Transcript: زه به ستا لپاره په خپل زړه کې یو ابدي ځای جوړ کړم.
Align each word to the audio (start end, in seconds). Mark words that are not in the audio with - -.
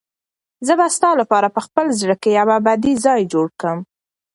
زه 0.65 0.73
به 0.79 0.85
ستا 0.95 1.11
لپاره 1.21 1.47
په 1.55 1.61
خپل 1.67 1.85
زړه 1.99 2.15
کې 2.21 2.29
یو 2.39 2.47
ابدي 2.59 2.93
ځای 3.05 3.21
جوړ 3.33 3.47
کړم. 3.59 3.79